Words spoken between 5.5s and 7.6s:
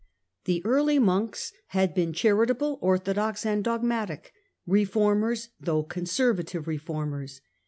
though Conservative reformers.